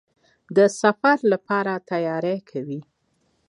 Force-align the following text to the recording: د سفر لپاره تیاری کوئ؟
د 0.55 0.57
سفر 0.79 1.17
لپاره 1.31 1.73
تیاری 1.89 2.37
کوئ؟ 2.49 2.79